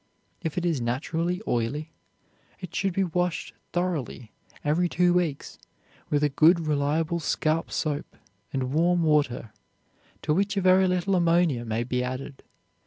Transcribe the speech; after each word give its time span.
If 0.41 0.57
it 0.57 0.65
is 0.65 0.81
naturally 0.81 1.43
oily, 1.47 1.91
it 2.59 2.73
should 2.73 2.91
be 2.93 3.03
washed 3.03 3.53
thoroughly 3.71 4.31
every 4.65 4.89
two 4.89 5.13
weeks 5.13 5.59
with 6.09 6.23
a 6.23 6.29
good 6.29 6.59
reliable 6.61 7.19
scalp 7.19 7.69
soap 7.71 8.17
and 8.51 8.73
warm 8.73 9.03
water, 9.03 9.53
to 10.23 10.33
which 10.33 10.57
a 10.57 10.61
very 10.61 10.87
little 10.87 11.15
ammonia 11.15 11.65
may 11.65 11.83
be 11.83 12.03
added. 12.03 12.41